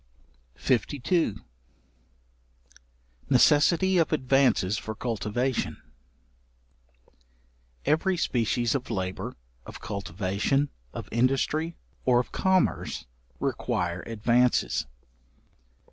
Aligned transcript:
§52. 0.57 1.41
Necessity 3.29 3.99
of 3.99 4.11
advances 4.11 4.75
for 4.79 4.95
cultivation. 4.95 5.79
Every 7.85 8.17
species 8.17 8.73
of 8.73 8.89
labour, 8.89 9.35
of 9.63 9.79
cultivation, 9.79 10.69
of 10.91 11.07
industry, 11.11 11.77
or 12.03 12.19
of 12.19 12.31
commerce, 12.31 13.05
require 13.39 14.01
advances. 14.07 14.87